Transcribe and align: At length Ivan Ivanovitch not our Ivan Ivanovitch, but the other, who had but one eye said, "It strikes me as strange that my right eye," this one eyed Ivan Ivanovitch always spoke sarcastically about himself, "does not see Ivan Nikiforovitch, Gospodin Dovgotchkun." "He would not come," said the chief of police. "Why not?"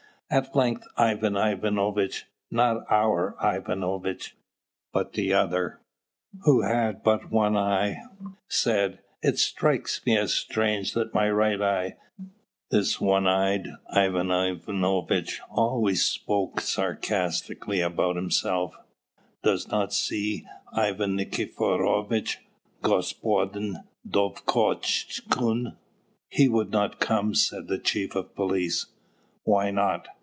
At 0.33 0.55
length 0.55 0.87
Ivan 0.95 1.35
Ivanovitch 1.35 2.23
not 2.49 2.89
our 2.89 3.35
Ivan 3.41 3.79
Ivanovitch, 3.83 4.37
but 4.93 5.11
the 5.11 5.33
other, 5.33 5.81
who 6.43 6.61
had 6.61 7.03
but 7.03 7.29
one 7.31 7.57
eye 7.57 7.97
said, 8.47 8.99
"It 9.21 9.39
strikes 9.39 9.99
me 10.05 10.15
as 10.17 10.33
strange 10.33 10.93
that 10.93 11.13
my 11.13 11.29
right 11.29 11.61
eye," 11.61 11.97
this 12.69 13.01
one 13.01 13.27
eyed 13.27 13.73
Ivan 13.89 14.31
Ivanovitch 14.31 15.41
always 15.49 16.05
spoke 16.05 16.61
sarcastically 16.61 17.81
about 17.81 18.15
himself, 18.15 18.73
"does 19.43 19.67
not 19.67 19.91
see 19.91 20.45
Ivan 20.71 21.17
Nikiforovitch, 21.17 22.37
Gospodin 22.81 23.83
Dovgotchkun." 24.09 25.75
"He 26.29 26.47
would 26.47 26.71
not 26.71 27.01
come," 27.01 27.35
said 27.35 27.67
the 27.67 27.77
chief 27.79 28.15
of 28.15 28.33
police. 28.33 28.85
"Why 29.43 29.71
not?" 29.71 30.07